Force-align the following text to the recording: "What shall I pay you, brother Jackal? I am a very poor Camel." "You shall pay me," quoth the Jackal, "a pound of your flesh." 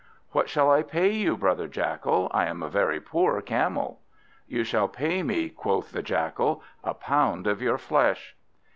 "What 0.31 0.49
shall 0.49 0.71
I 0.71 0.81
pay 0.81 1.11
you, 1.11 1.37
brother 1.37 1.67
Jackal? 1.67 2.27
I 2.31 2.47
am 2.47 2.63
a 2.63 2.69
very 2.69 2.99
poor 2.99 3.39
Camel." 3.39 3.99
"You 4.47 4.63
shall 4.63 4.87
pay 4.87 5.21
me," 5.21 5.49
quoth 5.49 5.91
the 5.91 6.01
Jackal, 6.01 6.63
"a 6.83 6.95
pound 6.95 7.45
of 7.45 7.61
your 7.61 7.77
flesh." 7.77 8.35